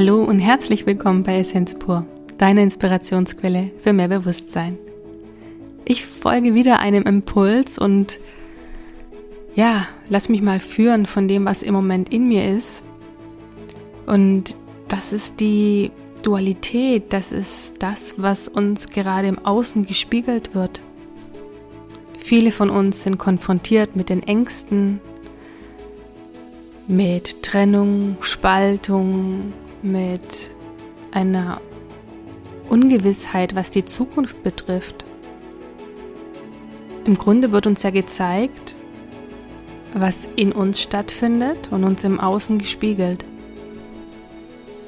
Hallo 0.00 0.22
und 0.22 0.38
herzlich 0.38 0.86
willkommen 0.86 1.24
bei 1.24 1.40
Essenz 1.40 1.74
pur, 1.74 2.06
deiner 2.38 2.62
Inspirationsquelle 2.62 3.72
für 3.80 3.92
mehr 3.92 4.06
Bewusstsein. 4.06 4.78
Ich 5.84 6.06
folge 6.06 6.54
wieder 6.54 6.78
einem 6.78 7.02
Impuls 7.02 7.80
und 7.80 8.20
ja, 9.56 9.88
lass 10.08 10.28
mich 10.28 10.40
mal 10.40 10.60
führen 10.60 11.04
von 11.04 11.26
dem, 11.26 11.46
was 11.46 11.64
im 11.64 11.74
Moment 11.74 12.14
in 12.14 12.28
mir 12.28 12.48
ist. 12.48 12.84
Und 14.06 14.56
das 14.86 15.12
ist 15.12 15.40
die 15.40 15.90
Dualität, 16.22 17.12
das 17.12 17.32
ist 17.32 17.72
das, 17.80 18.14
was 18.18 18.46
uns 18.46 18.90
gerade 18.90 19.26
im 19.26 19.44
Außen 19.44 19.84
gespiegelt 19.84 20.54
wird. 20.54 20.80
Viele 22.20 22.52
von 22.52 22.70
uns 22.70 23.02
sind 23.02 23.18
konfrontiert 23.18 23.96
mit 23.96 24.10
den 24.10 24.22
Ängsten, 24.22 25.00
mit 26.86 27.42
Trennung, 27.42 28.16
Spaltung, 28.20 29.52
mit 29.82 30.50
einer 31.12 31.60
Ungewissheit, 32.68 33.56
was 33.56 33.70
die 33.70 33.84
Zukunft 33.84 34.42
betrifft. 34.42 35.04
Im 37.04 37.16
Grunde 37.16 37.52
wird 37.52 37.66
uns 37.66 37.82
ja 37.82 37.90
gezeigt, 37.90 38.74
was 39.94 40.28
in 40.36 40.52
uns 40.52 40.80
stattfindet 40.80 41.70
und 41.70 41.84
uns 41.84 42.04
im 42.04 42.20
Außen 42.20 42.58
gespiegelt. 42.58 43.24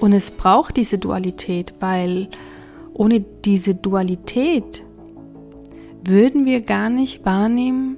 Und 0.01 0.13
es 0.13 0.31
braucht 0.31 0.77
diese 0.77 0.99
Dualität, 0.99 1.75
weil 1.81 2.29
ohne 2.93 3.21
diese 3.21 3.75
Dualität 3.75 4.85
würden 6.05 6.47
wir 6.47 6.63
gar 6.63 6.91
nicht 6.91 7.25
wahrnehmen, 7.25 7.97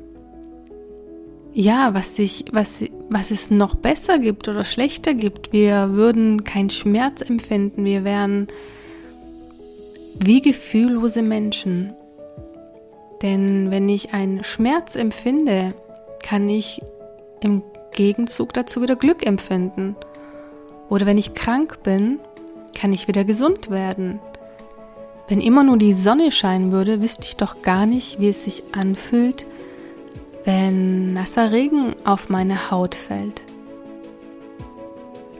ja, 1.52 1.94
was 1.94 2.16
sich, 2.16 2.46
was, 2.52 2.84
was 3.12 3.30
es 3.30 3.50
noch 3.50 3.74
besser 3.74 4.18
gibt 4.18 4.48
oder 4.48 4.64
schlechter 4.64 5.12
gibt. 5.14 5.52
Wir 5.52 5.92
würden 5.92 6.44
keinen 6.44 6.70
Schmerz 6.70 7.20
empfinden. 7.20 7.84
Wir 7.84 8.04
wären 8.04 8.48
wie 10.18 10.40
gefühllose 10.40 11.22
Menschen. 11.22 11.92
Denn 13.20 13.70
wenn 13.70 13.88
ich 13.88 14.14
einen 14.14 14.44
Schmerz 14.44 14.96
empfinde, 14.96 15.74
kann 16.22 16.48
ich 16.48 16.80
im 17.40 17.62
Gegenzug 17.92 18.54
dazu 18.54 18.80
wieder 18.80 18.96
Glück 18.96 19.26
empfinden. 19.26 19.94
Oder 20.88 21.06
wenn 21.06 21.18
ich 21.18 21.34
krank 21.34 21.82
bin, 21.82 22.18
kann 22.74 22.92
ich 22.92 23.08
wieder 23.08 23.24
gesund 23.24 23.70
werden. 23.70 24.20
Wenn 25.28 25.40
immer 25.40 25.64
nur 25.64 25.76
die 25.76 25.94
Sonne 25.94 26.32
scheinen 26.32 26.72
würde, 26.72 27.00
wüsste 27.00 27.26
ich 27.26 27.36
doch 27.36 27.62
gar 27.62 27.86
nicht, 27.86 28.20
wie 28.20 28.30
es 28.30 28.44
sich 28.44 28.62
anfühlt, 28.72 29.46
wenn 30.44 31.14
nasser 31.14 31.52
Regen 31.52 31.94
auf 32.04 32.28
meine 32.28 32.70
Haut 32.70 32.94
fällt. 32.94 33.42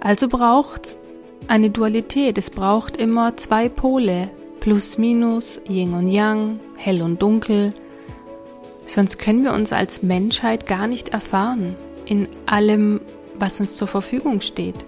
Also 0.01 0.29
braucht 0.29 0.87
es 0.87 0.97
eine 1.49 1.71
Dualität. 1.71 2.39
Es 2.39 2.51
braucht 2.51 2.97
immer 2.97 3.37
zwei 3.37 3.69
Pole, 3.69 4.31
plus 4.61 4.99
minus, 4.99 5.61
Yin 5.69 5.95
und 5.95 6.09
Yang, 6.09 6.59
hell 6.77 7.03
und 7.03 7.21
dunkel. 7.23 7.73
Sonst 8.85 9.19
können 9.19 9.45
wir 9.45 9.53
uns 9.53 9.73
als 9.73 10.03
Menschheit 10.03 10.67
gar 10.67 10.87
nicht 10.87 11.11
erfahren 11.11 11.77
in 12.05 12.29
allem, 12.47 13.01
was 13.39 13.61
uns 13.61 13.77
zur 13.77 13.89
Verfügung 13.89 14.41
steht. 14.41 14.85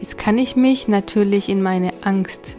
Jetzt 0.00 0.18
kann 0.18 0.38
ich 0.38 0.56
mich 0.56 0.88
natürlich 0.88 1.48
in 1.48 1.62
meine 1.62 1.92
Angst 2.02 2.56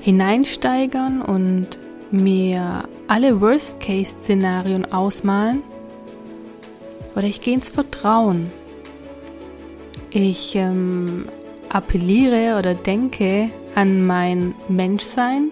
hineinsteigern 0.00 1.20
und 1.20 1.78
mir 2.10 2.84
alle 3.06 3.40
Worst-Case-Szenarien 3.40 4.92
ausmalen 4.92 5.62
oder 7.14 7.26
ich 7.26 7.40
gehe 7.40 7.54
ins 7.54 7.70
Vertrauen. 7.70 8.50
Ich 10.10 10.54
ähm, 10.54 11.26
appelliere 11.68 12.58
oder 12.58 12.74
denke 12.74 13.50
an 13.74 14.06
mein 14.06 14.54
Menschsein 14.68 15.50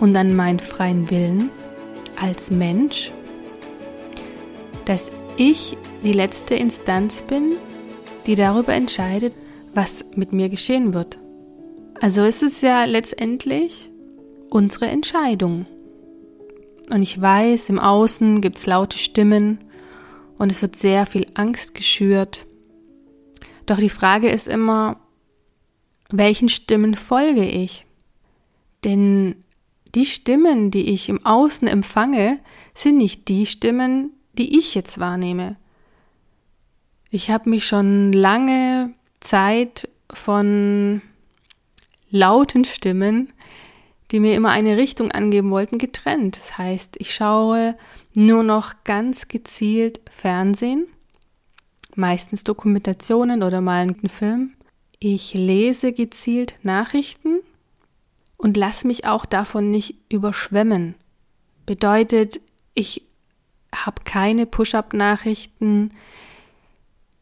und 0.00 0.16
an 0.16 0.34
meinen 0.36 0.60
freien 0.60 1.10
Willen 1.10 1.50
als 2.20 2.50
Mensch, 2.50 3.12
dass 4.84 5.10
ich 5.36 5.76
die 6.02 6.12
letzte 6.12 6.54
Instanz 6.54 7.22
bin, 7.22 7.56
die 8.26 8.34
darüber 8.34 8.74
entscheidet, 8.74 9.34
was 9.74 10.04
mit 10.14 10.32
mir 10.32 10.48
geschehen 10.48 10.94
wird. 10.94 11.18
Also 12.00 12.22
ist 12.24 12.42
es 12.42 12.60
ja 12.60 12.84
letztendlich 12.84 13.90
unsere 14.54 14.86
Entscheidung. 14.86 15.66
Und 16.88 17.02
ich 17.02 17.20
weiß, 17.20 17.70
im 17.70 17.80
Außen 17.80 18.40
gibt 18.40 18.58
es 18.58 18.66
laute 18.66 18.98
Stimmen 18.98 19.58
und 20.38 20.52
es 20.52 20.62
wird 20.62 20.76
sehr 20.76 21.06
viel 21.06 21.26
Angst 21.34 21.74
geschürt. 21.74 22.46
Doch 23.66 23.78
die 23.78 23.90
Frage 23.90 24.30
ist 24.30 24.46
immer, 24.46 25.00
welchen 26.10 26.48
Stimmen 26.48 26.94
folge 26.94 27.44
ich? 27.44 27.84
Denn 28.84 29.34
die 29.96 30.06
Stimmen, 30.06 30.70
die 30.70 30.92
ich 30.92 31.08
im 31.08 31.26
Außen 31.26 31.66
empfange, 31.66 32.38
sind 32.74 32.98
nicht 32.98 33.26
die 33.26 33.46
Stimmen, 33.46 34.12
die 34.38 34.56
ich 34.56 34.76
jetzt 34.76 35.00
wahrnehme. 35.00 35.56
Ich 37.10 37.28
habe 37.28 37.50
mich 37.50 37.66
schon 37.66 38.12
lange 38.12 38.94
Zeit 39.18 39.88
von 40.12 41.02
lauten 42.08 42.64
Stimmen 42.64 43.32
die 44.14 44.20
mir 44.20 44.36
immer 44.36 44.50
eine 44.50 44.76
Richtung 44.76 45.10
angeben 45.10 45.50
wollten, 45.50 45.78
getrennt. 45.78 46.36
Das 46.36 46.56
heißt, 46.56 46.94
ich 47.00 47.12
schaue 47.12 47.76
nur 48.14 48.44
noch 48.44 48.84
ganz 48.84 49.26
gezielt 49.26 50.00
Fernsehen, 50.08 50.86
meistens 51.96 52.44
Dokumentationen 52.44 53.42
oder 53.42 53.60
mal 53.60 53.82
einen 53.82 54.08
Film. 54.08 54.52
Ich 55.00 55.34
lese 55.34 55.92
gezielt 55.92 56.54
Nachrichten 56.62 57.40
und 58.36 58.56
lasse 58.56 58.86
mich 58.86 59.04
auch 59.04 59.26
davon 59.26 59.72
nicht 59.72 59.96
überschwemmen. 60.08 60.94
Bedeutet, 61.66 62.40
ich 62.74 63.02
habe 63.74 64.02
keine 64.04 64.46
Push-up-Nachrichten, 64.46 65.90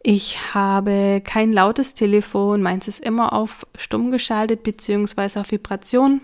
ich 0.03 0.53
habe 0.53 1.23
kein 1.25 1.55
lautes 1.55 1.95
Telefon, 1.95 2.61
meins 2.61 2.87
ist 2.87 3.01
immer 3.01 3.33
auf 3.33 3.67
stumm 3.79 4.11
geschaltet 4.11 4.63
bzw. 4.63 5.41
auf 5.41 5.53
Vibration 5.53 6.21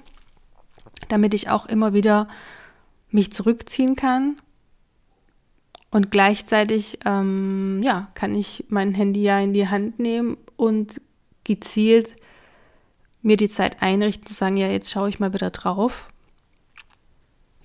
damit 1.09 1.34
ich 1.34 1.48
auch 1.48 1.66
immer 1.66 1.92
wieder 1.94 2.28
mich 3.10 3.32
zurückziehen 3.32 3.97
kann. 3.97 4.36
Und 5.91 6.10
gleichzeitig, 6.10 6.98
ähm, 7.06 7.81
ja, 7.82 8.10
kann 8.14 8.34
ich 8.34 8.64
mein 8.69 8.92
Handy 8.94 9.22
ja 9.22 9.41
in 9.41 9.53
die 9.54 9.69
Hand 9.69 9.98
nehmen 9.98 10.36
und 10.56 11.00
gezielt 11.44 12.14
mir 13.22 13.36
die 13.36 13.48
Zeit 13.48 13.81
einrichten, 13.81 14.26
zu 14.26 14.34
sagen, 14.34 14.56
ja, 14.56 14.69
jetzt 14.69 14.91
schaue 14.91 15.09
ich 15.09 15.19
mal 15.19 15.32
wieder 15.32 15.50
drauf. 15.50 16.10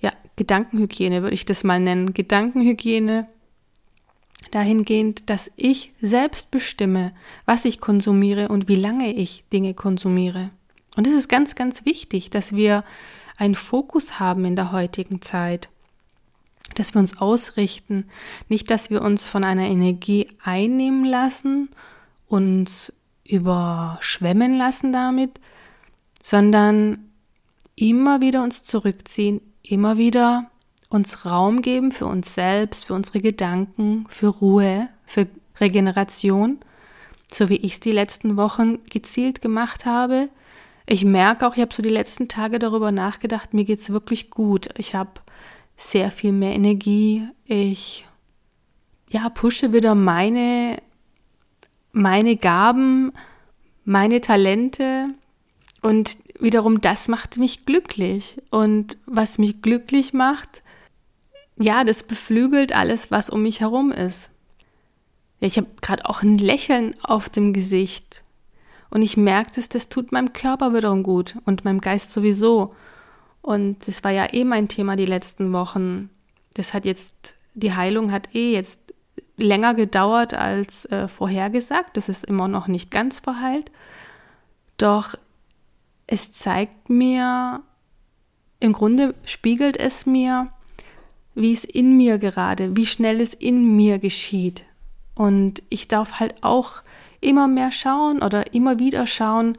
Ja, 0.00 0.10
Gedankenhygiene 0.36 1.22
würde 1.22 1.34
ich 1.34 1.44
das 1.44 1.64
mal 1.64 1.80
nennen. 1.80 2.14
Gedankenhygiene 2.14 3.26
dahingehend, 4.50 5.28
dass 5.28 5.50
ich 5.56 5.92
selbst 6.00 6.50
bestimme, 6.50 7.12
was 7.44 7.64
ich 7.64 7.80
konsumiere 7.80 8.48
und 8.48 8.68
wie 8.68 8.76
lange 8.76 9.12
ich 9.12 9.44
Dinge 9.52 9.74
konsumiere. 9.74 10.50
Und 10.96 11.06
es 11.06 11.14
ist 11.14 11.28
ganz, 11.28 11.54
ganz 11.56 11.84
wichtig, 11.84 12.30
dass 12.30 12.54
wir 12.54 12.84
einen 13.36 13.54
Fokus 13.54 14.18
haben 14.18 14.44
in 14.44 14.56
der 14.56 14.72
heutigen 14.72 15.22
Zeit, 15.22 15.68
dass 16.74 16.94
wir 16.94 17.00
uns 17.00 17.18
ausrichten, 17.18 18.06
nicht, 18.48 18.70
dass 18.70 18.90
wir 18.90 19.02
uns 19.02 19.28
von 19.28 19.44
einer 19.44 19.68
Energie 19.68 20.26
einnehmen 20.42 21.04
lassen, 21.04 21.68
uns 22.26 22.92
überschwemmen 23.24 24.56
lassen 24.56 24.92
damit, 24.92 25.40
sondern 26.22 27.10
immer 27.76 28.20
wieder 28.20 28.42
uns 28.42 28.62
zurückziehen, 28.62 29.40
immer 29.62 29.96
wieder 29.96 30.50
uns 30.88 31.24
Raum 31.26 31.62
geben 31.62 31.90
für 31.90 32.06
uns 32.06 32.34
selbst, 32.34 32.86
für 32.86 32.94
unsere 32.94 33.20
Gedanken, 33.20 34.06
für 34.08 34.28
Ruhe, 34.28 34.88
für 35.06 35.26
Regeneration, 35.60 36.58
so 37.32 37.48
wie 37.48 37.56
ich 37.56 37.74
es 37.74 37.80
die 37.80 37.92
letzten 37.92 38.36
Wochen 38.36 38.84
gezielt 38.86 39.40
gemacht 39.40 39.86
habe, 39.86 40.28
ich 40.86 41.04
merke 41.04 41.46
auch, 41.46 41.54
ich 41.54 41.62
habe 41.62 41.74
so 41.74 41.82
die 41.82 41.88
letzten 41.88 42.28
Tage 42.28 42.58
darüber 42.58 42.92
nachgedacht, 42.92 43.54
mir 43.54 43.64
geht 43.64 43.78
es 43.78 43.90
wirklich 43.90 44.30
gut. 44.30 44.68
Ich 44.76 44.94
habe 44.94 45.12
sehr 45.76 46.10
viel 46.10 46.32
mehr 46.32 46.54
Energie. 46.54 47.26
Ich 47.46 48.06
ja, 49.08 49.28
pushe 49.28 49.72
wieder 49.72 49.94
meine, 49.94 50.78
meine 51.92 52.36
Gaben, 52.36 53.12
meine 53.84 54.20
Talente 54.20 55.08
und 55.80 56.18
wiederum 56.38 56.80
das 56.80 57.08
macht 57.08 57.38
mich 57.38 57.64
glücklich. 57.64 58.40
Und 58.50 58.98
was 59.06 59.38
mich 59.38 59.62
glücklich 59.62 60.12
macht, 60.12 60.62
ja, 61.56 61.84
das 61.84 62.02
beflügelt 62.02 62.74
alles, 62.74 63.10
was 63.10 63.30
um 63.30 63.42
mich 63.42 63.60
herum 63.60 63.92
ist. 63.92 64.28
Ja, 65.40 65.46
ich 65.46 65.56
habe 65.56 65.68
gerade 65.80 66.06
auch 66.06 66.22
ein 66.22 66.38
Lächeln 66.38 66.94
auf 67.02 67.28
dem 67.28 67.52
Gesicht. 67.52 68.23
Und 68.94 69.02
ich 69.02 69.16
merkte 69.16 69.58
es, 69.58 69.68
das 69.68 69.88
tut 69.88 70.12
meinem 70.12 70.32
Körper 70.32 70.72
wiederum 70.72 71.02
gut 71.02 71.34
und 71.44 71.64
meinem 71.64 71.80
Geist 71.80 72.12
sowieso. 72.12 72.76
Und 73.42 73.88
das 73.88 74.04
war 74.04 74.12
ja 74.12 74.32
eh 74.32 74.44
mein 74.44 74.68
Thema 74.68 74.94
die 74.94 75.04
letzten 75.04 75.52
Wochen. 75.52 76.10
Das 76.54 76.72
hat 76.72 76.84
jetzt, 76.84 77.34
die 77.54 77.74
Heilung 77.74 78.12
hat 78.12 78.32
eh 78.36 78.52
jetzt 78.52 78.78
länger 79.36 79.74
gedauert 79.74 80.34
als 80.34 80.84
äh, 80.84 81.08
vorhergesagt. 81.08 81.96
Das 81.96 82.08
ist 82.08 82.24
immer 82.24 82.46
noch 82.46 82.68
nicht 82.68 82.92
ganz 82.92 83.18
verheilt. 83.18 83.72
Doch 84.76 85.16
es 86.06 86.32
zeigt 86.32 86.88
mir, 86.88 87.62
im 88.60 88.72
Grunde 88.72 89.16
spiegelt 89.24 89.76
es 89.76 90.06
mir, 90.06 90.52
wie 91.34 91.52
es 91.52 91.64
in 91.64 91.96
mir 91.96 92.18
gerade, 92.18 92.76
wie 92.76 92.86
schnell 92.86 93.20
es 93.20 93.34
in 93.34 93.74
mir 93.74 93.98
geschieht. 93.98 94.62
Und 95.16 95.64
ich 95.68 95.88
darf 95.88 96.20
halt 96.20 96.44
auch 96.44 96.84
immer 97.24 97.48
mehr 97.48 97.72
schauen 97.72 98.22
oder 98.22 98.54
immer 98.54 98.78
wieder 98.78 99.06
schauen, 99.06 99.58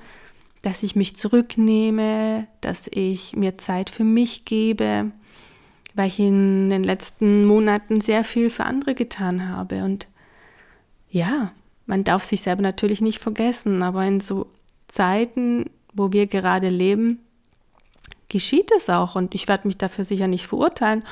dass 0.62 0.84
ich 0.84 0.96
mich 0.96 1.16
zurücknehme, 1.16 2.48
dass 2.62 2.88
ich 2.92 3.36
mir 3.36 3.58
Zeit 3.58 3.90
für 3.90 4.04
mich 4.04 4.46
gebe, 4.46 5.12
weil 5.94 6.08
ich 6.08 6.20
in 6.20 6.70
den 6.70 6.84
letzten 6.84 7.46
Monaten 7.46 8.02
sehr 8.02 8.24
viel 8.24 8.50
für 8.50 8.66
andere 8.66 8.96
getan 8.96 9.50
habe. 9.50 9.84
Und 9.84 10.08
ja, 11.10 11.52
man 11.86 12.04
darf 12.04 12.24
sich 12.24 12.42
selber 12.42 12.62
natürlich 12.62 13.00
nicht 13.00 13.20
vergessen, 13.20 13.84
aber 13.84 14.04
in 14.06 14.20
so 14.20 14.48
Zeiten, 14.88 15.70
wo 15.94 16.12
wir 16.12 16.28
gerade 16.28 16.70
leben, 16.70 17.20
geschieht 18.30 18.72
es 18.76 18.90
auch. 18.90 19.16
Und 19.16 19.36
ich 19.36 19.48
werde 19.48 19.68
mich 19.68 19.78
dafür 19.78 20.04
sicher 20.04 20.28
nicht 20.28 20.48
verurteilen. 20.48 21.04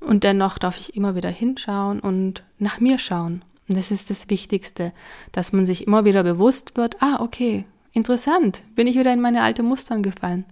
Und 0.00 0.24
dennoch 0.24 0.58
darf 0.58 0.78
ich 0.78 0.96
immer 0.96 1.14
wieder 1.14 1.30
hinschauen 1.30 2.00
und 2.00 2.44
nach 2.58 2.80
mir 2.80 2.98
schauen. 2.98 3.44
Und 3.72 3.78
das 3.78 3.90
ist 3.90 4.10
das 4.10 4.28
Wichtigste, 4.28 4.92
dass 5.32 5.54
man 5.54 5.64
sich 5.64 5.86
immer 5.86 6.04
wieder 6.04 6.22
bewusst 6.22 6.76
wird, 6.76 7.00
ah, 7.00 7.20
okay, 7.20 7.64
interessant, 7.94 8.64
bin 8.74 8.86
ich 8.86 8.98
wieder 8.98 9.14
in 9.14 9.22
meine 9.22 9.42
alten 9.42 9.64
Mustern 9.64 10.02
gefallen. 10.02 10.44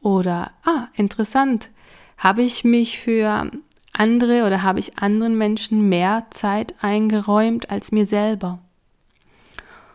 Oder, 0.00 0.52
ah, 0.64 0.88
interessant, 0.94 1.68
habe 2.16 2.40
ich 2.40 2.64
mich 2.64 2.98
für 2.98 3.50
andere 3.92 4.46
oder 4.46 4.62
habe 4.62 4.78
ich 4.78 4.96
anderen 4.96 5.36
Menschen 5.36 5.90
mehr 5.90 6.28
Zeit 6.30 6.74
eingeräumt 6.80 7.68
als 7.68 7.92
mir 7.92 8.06
selber. 8.06 8.58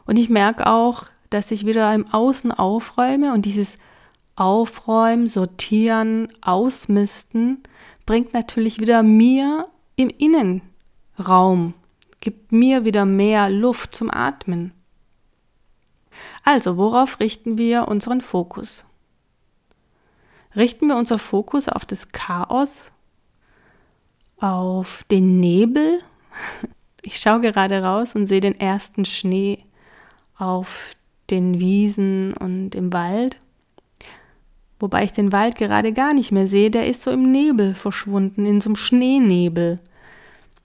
Und 0.05 0.19
ich 0.19 0.29
merke 0.29 0.67
auch, 0.67 1.05
dass 1.31 1.49
ich 1.49 1.65
wieder 1.65 1.91
im 1.95 2.13
Außen 2.13 2.51
aufräume 2.51 3.33
und 3.33 3.47
dieses 3.47 3.79
Aufräumen, 4.35 5.27
Sortieren, 5.27 6.31
Ausmisten 6.41 7.63
bringt 8.05 8.35
natürlich 8.35 8.79
wieder 8.79 9.01
mir 9.01 9.67
im 9.95 10.11
Innenraum, 10.15 11.73
gibt 12.21 12.51
mir 12.51 12.85
wieder 12.85 13.05
mehr 13.05 13.49
Luft 13.49 13.93
zum 13.93 14.09
Atmen. 14.09 14.71
Also, 16.43 16.77
worauf 16.77 17.19
richten 17.19 17.57
wir 17.57 17.87
unseren 17.87 18.21
Fokus? 18.21 18.85
Richten 20.55 20.87
wir 20.87 20.97
unser 20.97 21.19
Fokus 21.19 21.67
auf 21.67 21.85
das 21.85 22.09
Chaos, 22.09 22.91
auf 24.37 25.03
den 25.11 25.39
Nebel? 25.39 25.99
Ich 27.03 27.17
schaue 27.17 27.41
gerade 27.41 27.81
raus 27.81 28.13
und 28.13 28.27
sehe 28.27 28.41
den 28.41 28.59
ersten 28.59 29.05
Schnee 29.05 29.65
auf 30.37 30.95
den 31.31 31.59
Wiesen 31.59 32.35
und 32.35 32.75
im 32.75 32.93
Wald. 32.93 33.39
Wobei 34.79 35.05
ich 35.05 35.11
den 35.11 35.31
Wald 35.31 35.55
gerade 35.55 35.93
gar 35.93 36.13
nicht 36.13 36.31
mehr 36.31 36.47
sehe, 36.47 36.69
der 36.69 36.85
ist 36.85 37.01
so 37.01 37.09
im 37.09 37.31
Nebel 37.31 37.73
verschwunden, 37.73 38.45
in 38.45 38.61
so 38.61 38.69
einem 38.69 38.75
Schneenebel. 38.75 39.79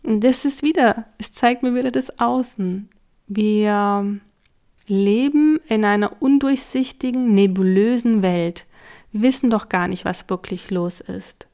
Und 0.07 0.21
das 0.21 0.45
ist 0.45 0.63
wieder, 0.63 1.05
es 1.19 1.33
zeigt 1.33 1.65
mir 1.65 1.75
wieder 1.75 1.91
das 1.91 2.21
Außen. 2.21 2.89
Wir 3.27 4.21
leben 4.87 5.59
in 5.67 5.85
einer 5.85 6.23
undurchsichtigen, 6.23 7.35
nebulösen 7.35 8.23
Welt. 8.23 8.67
Wir 9.11 9.23
wissen 9.23 9.51
doch 9.51 9.69
gar 9.69 9.89
nicht, 9.89 10.05
was 10.05 10.31
wirklich 10.31 10.71
los 10.71 11.01
ist. 11.01 11.49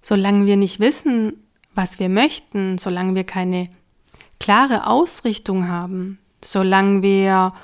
Solange 0.00 0.46
wir 0.46 0.56
nicht 0.56 0.80
wissen, 0.80 1.34
was 1.72 2.00
wir 2.00 2.08
möchten, 2.08 2.78
solange 2.78 3.14
wir 3.14 3.22
keine 3.22 3.68
klare 4.40 4.88
Ausrichtung 4.88 5.68
haben, 5.68 6.18
solange 6.42 7.02
wir 7.02 7.54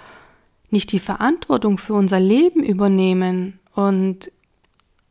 nicht 0.70 0.92
die 0.92 1.00
Verantwortung 1.00 1.76
für 1.76 1.94
unser 1.94 2.20
Leben 2.20 2.62
übernehmen 2.62 3.58
und 3.74 4.30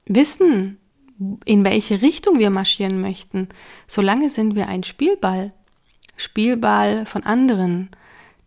wissen, 0.06 0.78
in 1.46 1.66
welche 1.66 2.02
Richtung 2.02 2.40
wir 2.40 2.50
marschieren 2.50 3.02
möchten, 3.02 3.50
solange 3.88 4.30
sind 4.30 4.56
wir 4.56 4.68
ein 4.68 4.84
Spielball. 4.84 5.54
Spielball 6.16 7.06
von 7.06 7.24
anderen, 7.24 7.90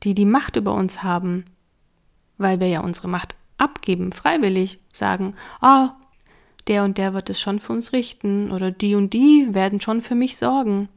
die 0.03 0.15
die 0.15 0.25
Macht 0.25 0.57
über 0.57 0.75
uns 0.75 1.03
haben, 1.03 1.45
weil 2.39 2.61
wir 2.61 2.69
ja 2.69 2.81
unsere 2.81 3.09
Macht 3.09 3.35
abgeben, 3.59 4.13
freiwillig 4.13 4.81
sagen, 4.93 5.35
ah, 5.61 5.95
der 6.67 6.85
und 6.85 6.99
der 6.99 7.15
wird 7.15 7.31
es 7.31 7.41
schon 7.41 7.59
für 7.59 7.73
uns 7.73 7.93
richten 7.93 8.51
oder 8.51 8.71
die 8.71 8.95
und 8.95 9.13
die 9.13 9.49
werden 9.53 9.81
schon 9.81 10.03
für 10.03 10.15
mich 10.15 10.37
sorgen. 10.37 10.89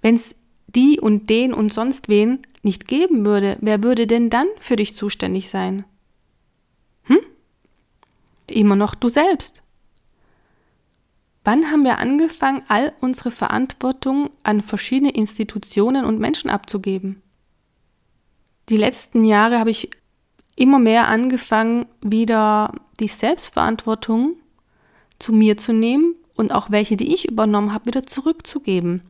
Wenn 0.00 0.14
es 0.16 0.34
die 0.66 1.00
und 1.00 1.30
den 1.30 1.52
und 1.52 1.72
sonst 1.72 2.08
wen 2.08 2.40
nicht 2.62 2.88
geben 2.88 3.24
würde, 3.24 3.56
wer 3.60 3.82
würde 3.82 4.06
denn 4.06 4.30
dann 4.30 4.46
für 4.60 4.76
dich 4.76 4.94
zuständig 4.94 5.50
sein? 5.50 5.84
Hm? 7.04 7.20
Immer 8.46 8.76
noch 8.76 8.94
du 8.94 9.08
selbst. 9.08 9.63
Wann 11.44 11.70
haben 11.70 11.84
wir 11.84 11.98
angefangen, 11.98 12.62
all 12.68 12.94
unsere 13.00 13.30
Verantwortung 13.30 14.30
an 14.42 14.62
verschiedene 14.62 15.10
Institutionen 15.10 16.06
und 16.06 16.18
Menschen 16.18 16.48
abzugeben? 16.48 17.22
Die 18.70 18.78
letzten 18.78 19.24
Jahre 19.24 19.58
habe 19.58 19.68
ich 19.68 19.90
immer 20.56 20.78
mehr 20.78 21.08
angefangen, 21.08 21.84
wieder 22.00 22.72
die 22.98 23.08
Selbstverantwortung 23.08 24.36
zu 25.18 25.34
mir 25.34 25.58
zu 25.58 25.74
nehmen 25.74 26.14
und 26.34 26.50
auch 26.50 26.70
welche, 26.70 26.96
die 26.96 27.12
ich 27.12 27.28
übernommen 27.28 27.74
habe, 27.74 27.86
wieder 27.86 28.06
zurückzugeben. 28.06 29.02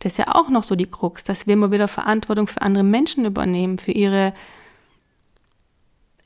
Das 0.00 0.12
ist 0.12 0.18
ja 0.18 0.34
auch 0.34 0.50
noch 0.50 0.64
so 0.64 0.76
die 0.76 0.90
Krux, 0.90 1.24
dass 1.24 1.46
wir 1.46 1.54
immer 1.54 1.70
wieder 1.72 1.88
Verantwortung 1.88 2.46
für 2.48 2.60
andere 2.60 2.84
Menschen 2.84 3.24
übernehmen, 3.24 3.78
für 3.78 3.92
ihre 3.92 4.34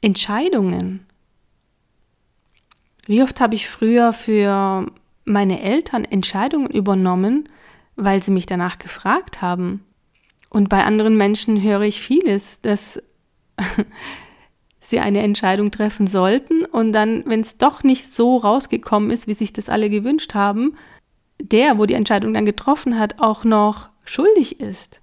Entscheidungen. 0.01 1.07
Wie 3.07 3.23
oft 3.23 3.41
habe 3.41 3.55
ich 3.55 3.69
früher 3.69 4.13
für 4.13 4.87
meine 5.25 5.61
Eltern 5.61 6.05
Entscheidungen 6.05 6.71
übernommen, 6.71 7.49
weil 7.97 8.23
sie 8.23 8.31
mich 8.31 8.47
danach 8.47 8.79
gefragt 8.79 9.43
haben. 9.43 9.85
Und 10.49 10.69
bei 10.69 10.85
anderen 10.85 11.17
Menschen 11.17 11.63
höre 11.63 11.83
ich 11.83 12.01
vieles, 12.01 12.61
dass 12.61 13.03
sie 14.81 15.01
eine 15.01 15.21
Entscheidung 15.21 15.71
treffen 15.71 16.07
sollten 16.07 16.65
und 16.65 16.93
dann, 16.93 17.23
wenn 17.27 17.41
es 17.41 17.57
doch 17.57 17.83
nicht 17.83 18.11
so 18.11 18.37
rausgekommen 18.37 19.11
ist, 19.11 19.27
wie 19.27 19.35
sich 19.35 19.53
das 19.53 19.69
alle 19.69 19.89
gewünscht 19.89 20.35
haben, 20.35 20.77
der, 21.41 21.79
wo 21.79 21.87
die 21.87 21.95
Entscheidung 21.95 22.35
dann 22.35 22.45
getroffen 22.45 22.99
hat, 22.99 23.21
auch 23.21 23.45
noch 23.45 23.89
schuldig 24.05 24.61
ist. 24.61 25.01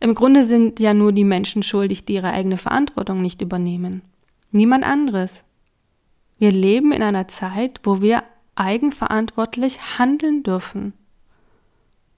Im 0.00 0.14
Grunde 0.14 0.44
sind 0.44 0.80
ja 0.80 0.94
nur 0.94 1.12
die 1.12 1.24
Menschen 1.24 1.62
schuldig, 1.62 2.04
die 2.04 2.14
ihre 2.14 2.32
eigene 2.32 2.58
Verantwortung 2.58 3.22
nicht 3.22 3.40
übernehmen. 3.40 4.02
Niemand 4.50 4.84
anderes. 4.84 5.44
Wir 6.38 6.50
leben 6.50 6.92
in 6.92 7.02
einer 7.02 7.28
Zeit, 7.28 7.80
wo 7.84 8.00
wir 8.00 8.24
eigenverantwortlich 8.54 9.98
handeln 9.98 10.42
dürfen, 10.42 10.92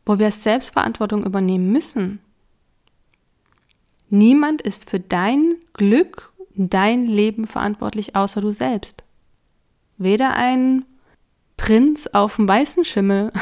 wo 0.05 0.19
wir 0.19 0.31
Selbstverantwortung 0.31 1.25
übernehmen 1.25 1.73
müssen. 1.73 2.21
Niemand 4.11 4.63
ist 4.63 4.91
für 4.91 5.01
dein 5.01 5.55
Glück, 5.73 6.33
dein 6.55 7.03
Leben 7.03 7.47
verantwortlich, 7.47 8.15
außer 8.17 8.41
du 8.41 8.53
selbst. 8.53 9.05
Weder 9.97 10.35
ein 10.35 10.85
Prinz 11.57 12.09
auf 12.09 12.37
dem 12.37 12.49
weißen 12.49 12.85
Schimmel, 12.85 13.33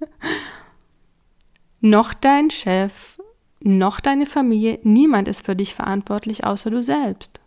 noch 1.80 2.14
dein 2.14 2.50
Chef, 2.50 3.18
noch 3.62 4.00
deine 4.00 4.26
Familie, 4.26 4.78
niemand 4.82 5.28
ist 5.28 5.44
für 5.44 5.56
dich 5.56 5.74
verantwortlich, 5.74 6.44
außer 6.44 6.70
du 6.70 6.82
selbst. 6.82 7.40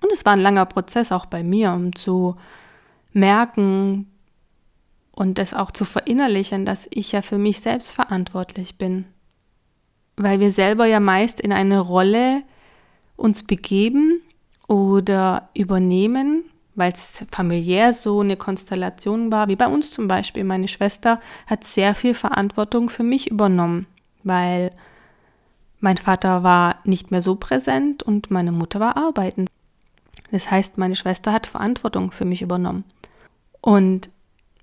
Und 0.00 0.12
es 0.12 0.24
war 0.24 0.34
ein 0.34 0.40
langer 0.40 0.66
Prozess 0.66 1.12
auch 1.12 1.26
bei 1.26 1.42
mir, 1.42 1.72
um 1.72 1.94
zu 1.94 2.36
merken 3.14 4.10
und 5.12 5.38
das 5.38 5.54
auch 5.54 5.70
zu 5.70 5.84
verinnerlichen, 5.84 6.64
dass 6.64 6.88
ich 6.90 7.12
ja 7.12 7.22
für 7.22 7.38
mich 7.38 7.60
selbst 7.60 7.92
verantwortlich 7.92 8.76
bin. 8.76 9.06
Weil 10.16 10.40
wir 10.40 10.50
selber 10.50 10.86
ja 10.86 11.00
meist 11.00 11.40
in 11.40 11.52
eine 11.52 11.80
Rolle 11.80 12.42
uns 13.16 13.44
begeben 13.44 14.20
oder 14.68 15.48
übernehmen, 15.54 16.44
weil 16.74 16.92
es 16.92 17.24
familiär 17.30 17.94
so 17.94 18.20
eine 18.20 18.36
Konstellation 18.36 19.30
war, 19.30 19.48
wie 19.48 19.56
bei 19.56 19.68
uns 19.68 19.90
zum 19.90 20.08
Beispiel. 20.08 20.44
Meine 20.44 20.68
Schwester 20.68 21.20
hat 21.46 21.64
sehr 21.64 21.94
viel 21.94 22.14
Verantwortung 22.14 22.90
für 22.90 23.04
mich 23.04 23.30
übernommen, 23.30 23.86
weil 24.24 24.70
mein 25.80 25.98
Vater 25.98 26.42
war 26.42 26.76
nicht 26.84 27.10
mehr 27.10 27.22
so 27.22 27.36
präsent 27.36 28.02
und 28.02 28.30
meine 28.30 28.52
Mutter 28.52 28.80
war 28.80 28.96
arbeiten. 28.96 29.46
Das 30.30 30.50
heißt, 30.50 30.78
meine 30.78 30.96
Schwester 30.96 31.32
hat 31.32 31.46
Verantwortung 31.46 32.10
für 32.10 32.24
mich 32.24 32.42
übernommen. 32.42 32.84
Und 33.60 34.10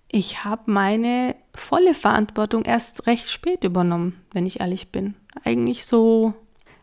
ich 0.10 0.43
habe 0.43 0.70
meine 0.72 1.36
volle 1.55 1.93
Verantwortung 1.93 2.63
erst 2.63 3.08
recht 3.08 3.29
spät 3.29 3.63
übernommen, 3.63 4.22
wenn 4.34 4.46
ich 4.46 4.60
ehrlich 4.60 4.91
bin. 4.91 5.15
Eigentlich 5.43 5.86
so, 5.86 6.34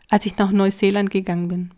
als 0.08 0.26
ich 0.26 0.37
nach 0.38 0.50
Neuseeland 0.50 1.10
gegangen 1.10 1.48
bin. 1.48 1.70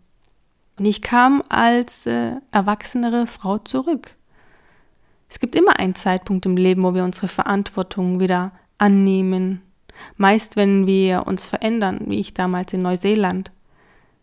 Und 0.79 0.85
ich 0.85 1.01
kam 1.01 1.43
als 1.49 2.05
äh, 2.05 2.35
erwachsenere 2.51 3.27
Frau 3.27 3.57
zurück. 3.57 4.15
Es 5.29 5.39
gibt 5.39 5.55
immer 5.55 5.79
einen 5.79 5.95
Zeitpunkt 5.95 6.45
im 6.45 6.57
Leben, 6.57 6.83
wo 6.83 6.93
wir 6.93 7.03
unsere 7.03 7.27
Verantwortung 7.27 8.19
wieder 8.19 8.51
annehmen, 8.77 9.61
Meist, 10.17 10.55
wenn 10.55 10.87
wir 10.87 11.27
uns 11.27 11.45
verändern, 11.45 12.01
wie 12.07 12.19
ich 12.19 12.33
damals 12.33 12.73
in 12.73 12.81
Neuseeland. 12.81 13.51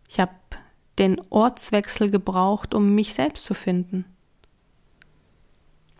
Ich 0.08 0.20
habe 0.20 0.32
den 0.98 1.20
Ortswechsel 1.30 2.10
gebraucht, 2.10 2.74
um 2.74 2.94
mich 2.94 3.14
selbst 3.14 3.44
zu 3.44 3.54
finden. 3.54 4.04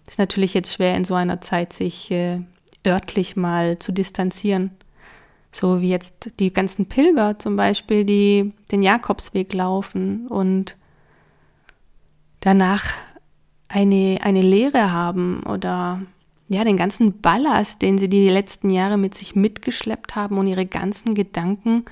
Ist 0.09 0.19
natürlich 0.19 0.55
jetzt 0.55 0.73
schwer 0.73 0.97
in 0.97 1.05
so 1.05 1.15
einer 1.15 1.41
Zeit, 1.41 1.73
sich 1.73 2.11
äh, 2.11 2.41
örtlich 2.87 3.37
mal 3.37 3.79
zu 3.79 3.93
distanzieren. 3.93 4.71
So 5.53 5.81
wie 5.81 5.91
jetzt 5.91 6.33
die 6.41 6.53
ganzen 6.53 6.87
Pilger 6.87 7.39
zum 7.39 7.57
Beispiel, 7.57 8.05
die 8.05 8.53
den 8.71 8.83
Jakobsweg 8.83 9.53
laufen 9.53 10.27
und 10.29 10.77
danach 12.41 12.85
eine, 13.69 14.19
eine 14.23 14.43
Lehre 14.43 14.93
haben 14.93 15.43
oder 15.45 16.01
ja, 16.49 16.65
den 16.65 16.79
ganzen 16.79 17.21
Ballast, 17.21 17.83
den 17.83 17.99
sie 17.99 18.09
die 18.09 18.31
letzten 18.31 18.71
Jahre 18.71 18.97
mit 18.97 19.15
sich 19.15 19.35
mitgeschleppt 19.35 20.17
haben 20.17 20.39
und 20.39 20.47
ihre 20.47 20.65
ganzen 20.65 21.15
Gedanken 21.15 21.85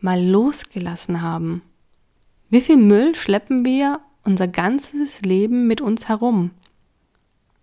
mal 0.00 0.22
losgelassen 0.22 1.22
haben. 1.22 1.62
Wie 2.52 2.60
viel 2.60 2.76
Müll 2.76 3.14
schleppen 3.14 3.64
wir 3.64 4.00
unser 4.24 4.46
ganzes 4.46 5.22
Leben 5.22 5.66
mit 5.66 5.80
uns 5.80 6.10
herum? 6.10 6.50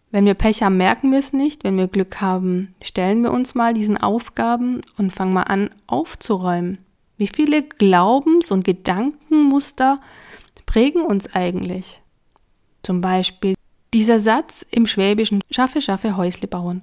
Wenn 0.10 0.26
wir 0.26 0.34
Pech 0.34 0.64
haben, 0.64 0.78
merken 0.78 1.12
wir 1.12 1.20
es 1.20 1.32
nicht. 1.32 1.64
Wenn 1.64 1.78
wir 1.78 1.88
Glück 1.88 2.20
haben, 2.20 2.74
stellen 2.84 3.22
wir 3.22 3.32
uns 3.32 3.54
mal 3.54 3.76
diesen 3.76 3.98
Aufgaben 3.98 4.82
und 4.98 5.14
fangen 5.14 5.32
mal 5.32 5.44
an 5.44 5.70
aufzuräumen. 5.86 6.80
Wie 7.18 7.28
viele 7.28 7.62
Glaubens- 7.62 8.50
und 8.50 8.64
Gedankenmuster 8.64 10.02
prägen 10.66 11.04
uns 11.04 11.36
eigentlich? 11.36 12.02
Zum 12.82 13.00
Beispiel 13.00 13.54
dieser 13.94 14.20
Satz 14.20 14.66
im 14.72 14.88
Schwäbischen 14.88 15.44
Schaffe, 15.52 15.84
schaffe, 15.84 16.18
Häusle 16.18 16.48
bauen 16.48 16.82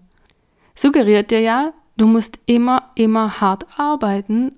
suggeriert 0.76 1.32
dir 1.32 1.40
ja, 1.40 1.72
du 1.96 2.06
musst 2.06 2.38
immer, 2.46 2.92
immer 2.94 3.40
hart 3.40 3.66
arbeiten, 3.76 4.54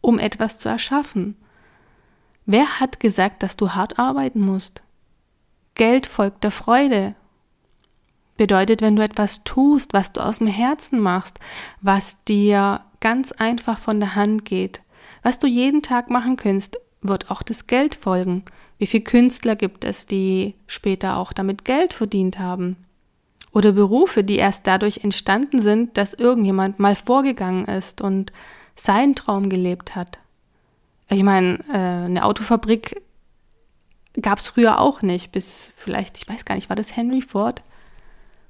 um 0.00 0.18
etwas 0.18 0.58
zu 0.58 0.68
erschaffen. 0.68 1.36
Wer 2.46 2.80
hat 2.80 3.00
gesagt, 3.00 3.42
dass 3.42 3.56
du 3.56 3.70
hart 3.70 3.98
arbeiten 3.98 4.40
musst? 4.40 4.82
Geld 5.74 6.06
folgt 6.06 6.44
der 6.44 6.50
Freude. 6.50 7.14
Bedeutet, 8.36 8.82
wenn 8.82 8.96
du 8.96 9.02
etwas 9.02 9.44
tust, 9.44 9.92
was 9.92 10.12
du 10.12 10.20
aus 10.20 10.38
dem 10.38 10.46
Herzen 10.46 11.00
machst, 11.00 11.38
was 11.80 12.22
dir 12.24 12.82
ganz 13.00 13.32
einfach 13.32 13.78
von 13.78 14.00
der 14.00 14.14
Hand 14.14 14.44
geht, 14.44 14.82
was 15.22 15.38
du 15.38 15.46
jeden 15.46 15.82
Tag 15.82 16.10
machen 16.10 16.36
kannst, 16.36 16.78
wird 17.00 17.30
auch 17.30 17.42
das 17.42 17.66
Geld 17.66 17.94
folgen. 17.94 18.44
Wie 18.78 18.86
viele 18.86 19.04
Künstler 19.04 19.56
gibt 19.56 19.84
es, 19.84 20.06
die 20.06 20.54
später 20.66 21.16
auch 21.16 21.32
damit 21.32 21.64
Geld 21.64 21.92
verdient 21.92 22.38
haben? 22.38 22.76
Oder 23.52 23.72
Berufe, 23.72 24.24
die 24.24 24.36
erst 24.36 24.66
dadurch 24.66 25.04
entstanden 25.04 25.62
sind, 25.62 25.96
dass 25.96 26.12
irgendjemand 26.12 26.80
mal 26.80 26.96
vorgegangen 26.96 27.66
ist 27.66 28.00
und 28.00 28.32
seinen 28.74 29.14
Traum 29.14 29.48
gelebt 29.48 29.94
hat. 29.94 30.18
Ich 31.08 31.22
meine, 31.22 31.58
äh, 31.68 32.06
eine 32.06 32.24
Autofabrik 32.24 33.02
gab 34.20 34.38
es 34.38 34.48
früher 34.48 34.80
auch 34.80 35.02
nicht, 35.02 35.32
bis 35.32 35.72
vielleicht, 35.76 36.18
ich 36.18 36.28
weiß 36.28 36.44
gar 36.44 36.54
nicht, 36.54 36.68
war 36.68 36.76
das 36.76 36.96
Henry 36.96 37.22
Ford? 37.22 37.62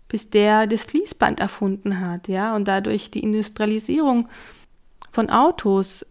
Bis 0.08 0.30
der 0.30 0.66
das 0.66 0.84
Fließband 0.84 1.40
erfunden 1.40 2.00
hat, 2.00 2.28
ja, 2.28 2.54
und 2.54 2.68
dadurch 2.68 3.10
die 3.10 3.20
Industrialisierung 3.20 4.28
von 5.10 5.30
Autos 5.30 6.06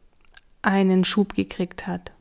einen 0.62 1.06
Schub 1.06 1.36
gekriegt 1.36 1.88
hat. 1.88 2.12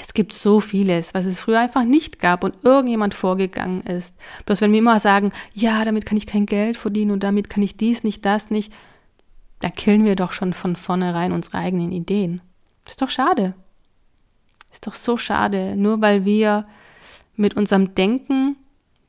Es 0.00 0.14
gibt 0.14 0.32
so 0.32 0.60
vieles, 0.60 1.12
was 1.14 1.24
es 1.24 1.40
früher 1.40 1.60
einfach 1.60 1.84
nicht 1.84 2.20
gab 2.20 2.44
und 2.44 2.54
irgendjemand 2.62 3.14
vorgegangen 3.14 3.80
ist. 3.82 4.14
Bloß 4.46 4.60
wenn 4.60 4.72
wir 4.72 4.78
immer 4.78 5.00
sagen, 5.00 5.32
ja, 5.54 5.84
damit 5.84 6.06
kann 6.06 6.18
ich 6.18 6.26
kein 6.26 6.46
Geld 6.46 6.76
verdienen 6.76 7.10
und 7.10 7.22
damit 7.22 7.50
kann 7.50 7.62
ich 7.62 7.76
dies 7.76 8.04
nicht, 8.04 8.24
das 8.24 8.50
nicht, 8.50 8.72
da 9.60 9.70
killen 9.70 10.04
wir 10.04 10.14
doch 10.14 10.32
schon 10.32 10.52
von 10.52 10.76
vornherein 10.76 11.32
unsere 11.32 11.58
eigenen 11.58 11.90
Ideen. 11.90 12.40
Ist 12.88 13.02
doch 13.02 13.10
schade. 13.10 13.54
Ist 14.72 14.86
doch 14.86 14.94
so 14.94 15.16
schade, 15.16 15.76
nur 15.76 16.00
weil 16.00 16.24
wir 16.24 16.66
mit 17.36 17.54
unserem 17.54 17.94
Denken 17.94 18.56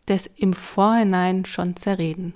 das 0.05 0.27
im 0.35 0.53
Vorhinein 0.53 1.45
schon 1.45 1.75
zerreden. 1.75 2.33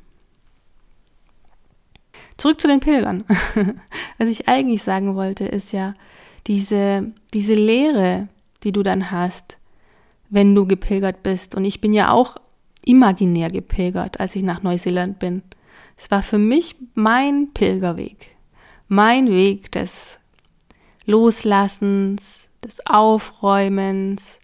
Zurück 2.38 2.60
zu 2.60 2.68
den 2.68 2.80
Pilgern. 2.80 3.26
Was 4.18 4.30
ich 4.30 4.48
eigentlich 4.48 4.84
sagen 4.84 5.16
wollte, 5.16 5.46
ist 5.46 5.72
ja 5.72 5.94
diese, 6.48 7.12
diese 7.34 7.54
Lehre, 7.54 8.28
die 8.64 8.72
du 8.72 8.82
dann 8.82 9.12
hast, 9.12 9.58
wenn 10.30 10.56
du 10.56 10.66
gepilgert 10.66 11.24
bist. 11.24 11.56
Und 11.56 11.66
ich 11.66 11.82
bin 11.82 11.94
ja 11.94 12.12
auch 12.12 12.38
imaginär 12.86 13.50
gepilgert, 13.50 14.20
als 14.20 14.36
ich 14.36 14.44
nach 14.44 14.64
Neuseeland 14.64 15.20
bin. 15.20 15.44
Es 15.98 16.10
war 16.10 16.24
für 16.24 16.40
mich 16.40 16.76
mein 16.96 17.54
Pilgerweg, 17.54 18.36
mein 18.88 19.28
Weg 19.28 19.72
des 19.72 20.20
Loslassens, 21.06 22.48
des 22.64 22.86
Aufräumens, 22.86 24.40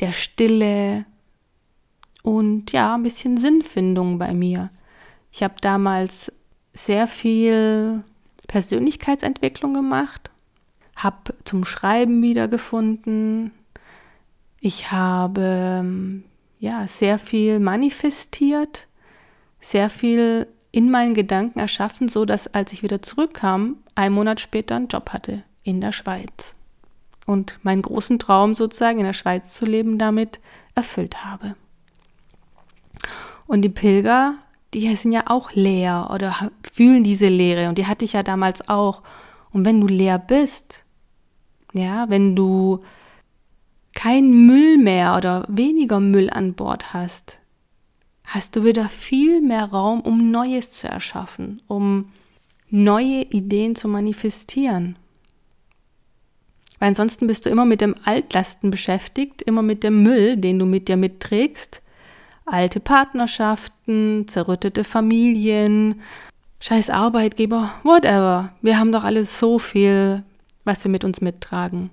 der 0.00 0.12
Stille 0.12 1.04
und 2.22 2.72
ja, 2.72 2.94
ein 2.94 3.02
bisschen 3.02 3.36
Sinnfindung 3.36 4.18
bei 4.18 4.32
mir. 4.32 4.70
Ich 5.32 5.42
habe 5.42 5.54
damals 5.60 6.32
sehr 6.72 7.06
viel 7.06 8.02
Persönlichkeitsentwicklung 8.46 9.74
gemacht, 9.74 10.30
habe 10.96 11.34
zum 11.44 11.64
Schreiben 11.64 12.22
wiedergefunden, 12.22 13.52
ich 14.60 14.90
habe 14.90 15.92
ja 16.58 16.86
sehr 16.86 17.18
viel 17.18 17.60
manifestiert, 17.60 18.86
sehr 19.60 19.90
viel 19.90 20.46
in 20.72 20.90
meinen 20.90 21.14
Gedanken 21.14 21.58
erschaffen, 21.58 22.08
so 22.08 22.24
dass 22.24 22.46
als 22.48 22.72
ich 22.72 22.82
wieder 22.82 23.02
zurückkam, 23.02 23.76
ein 23.94 24.12
Monat 24.12 24.40
später 24.40 24.76
einen 24.76 24.88
Job 24.88 25.10
hatte 25.10 25.44
in 25.64 25.80
der 25.80 25.92
Schweiz 25.92 26.54
und 27.26 27.58
meinen 27.62 27.82
großen 27.82 28.18
Traum 28.18 28.54
sozusagen 28.54 28.98
in 28.98 29.06
der 29.06 29.14
Schweiz 29.14 29.54
zu 29.54 29.64
leben 29.64 29.98
damit 29.98 30.38
erfüllt 30.74 31.24
habe. 31.24 31.56
Und 33.46 33.62
die 33.62 33.70
Pilger, 33.70 34.36
die 34.72 34.94
sind 34.96 35.12
ja 35.12 35.24
auch 35.26 35.52
leer 35.52 36.10
oder 36.12 36.50
fühlen 36.72 37.04
diese 37.04 37.28
Leere 37.28 37.68
und 37.68 37.78
die 37.78 37.86
hatte 37.86 38.04
ich 38.04 38.12
ja 38.12 38.22
damals 38.22 38.68
auch. 38.68 39.02
Und 39.52 39.64
wenn 39.64 39.80
du 39.80 39.86
leer 39.86 40.18
bist, 40.18 40.84
ja, 41.72 42.08
wenn 42.08 42.36
du 42.36 42.80
kein 43.94 44.46
Müll 44.46 44.78
mehr 44.78 45.16
oder 45.16 45.44
weniger 45.48 46.00
Müll 46.00 46.30
an 46.30 46.54
Bord 46.54 46.92
hast, 46.92 47.40
hast 48.24 48.56
du 48.56 48.64
wieder 48.64 48.88
viel 48.88 49.40
mehr 49.40 49.66
Raum, 49.66 50.00
um 50.00 50.30
Neues 50.30 50.72
zu 50.72 50.88
erschaffen, 50.88 51.62
um 51.68 52.10
neue 52.70 53.22
Ideen 53.22 53.76
zu 53.76 53.86
manifestieren. 53.86 54.96
Weil 56.78 56.88
ansonsten 56.88 57.26
bist 57.26 57.46
du 57.46 57.50
immer 57.50 57.64
mit 57.64 57.80
dem 57.80 57.94
Altlasten 58.04 58.70
beschäftigt, 58.70 59.42
immer 59.42 59.62
mit 59.62 59.82
dem 59.82 60.02
Müll, 60.02 60.36
den 60.36 60.58
du 60.58 60.66
mit 60.66 60.88
dir 60.88 60.96
mitträgst. 60.96 61.80
Alte 62.46 62.80
Partnerschaften, 62.80 64.26
zerrüttete 64.28 64.84
Familien, 64.84 66.02
scheiß 66.60 66.90
Arbeitgeber, 66.90 67.72
whatever. 67.82 68.52
Wir 68.60 68.78
haben 68.78 68.92
doch 68.92 69.04
alles 69.04 69.38
so 69.38 69.58
viel, 69.58 70.22
was 70.64 70.84
wir 70.84 70.90
mit 70.90 71.04
uns 71.04 71.20
mittragen. 71.20 71.90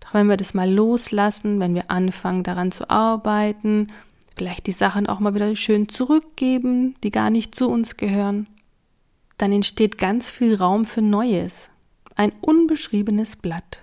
Doch 0.00 0.14
wenn 0.14 0.28
wir 0.28 0.36
das 0.36 0.54
mal 0.54 0.70
loslassen, 0.70 1.60
wenn 1.60 1.74
wir 1.74 1.90
anfangen 1.90 2.42
daran 2.42 2.72
zu 2.72 2.90
arbeiten, 2.90 3.88
vielleicht 4.36 4.66
die 4.66 4.72
Sachen 4.72 5.06
auch 5.06 5.20
mal 5.20 5.34
wieder 5.34 5.54
schön 5.56 5.88
zurückgeben, 5.88 6.94
die 7.02 7.10
gar 7.10 7.30
nicht 7.30 7.54
zu 7.54 7.68
uns 7.68 7.96
gehören, 7.96 8.46
dann 9.38 9.52
entsteht 9.52 9.98
ganz 9.98 10.30
viel 10.30 10.54
Raum 10.54 10.84
für 10.84 11.02
Neues. 11.02 11.70
Ein 12.16 12.32
unbeschriebenes 12.40 13.36
Blatt. 13.36 13.82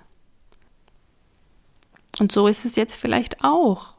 Und 2.19 2.31
so 2.31 2.47
ist 2.47 2.65
es 2.65 2.75
jetzt 2.75 2.95
vielleicht 2.95 3.43
auch. 3.43 3.95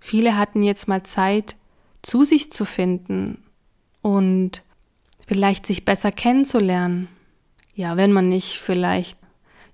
Viele 0.00 0.36
hatten 0.36 0.62
jetzt 0.62 0.88
mal 0.88 1.02
Zeit, 1.02 1.56
zu 2.02 2.24
sich 2.24 2.50
zu 2.50 2.64
finden 2.64 3.44
und 4.00 4.62
vielleicht 5.26 5.66
sich 5.66 5.84
besser 5.84 6.10
kennenzulernen. 6.10 7.08
Ja, 7.74 7.96
wenn 7.96 8.12
man 8.12 8.28
nicht 8.28 8.58
vielleicht 8.58 9.18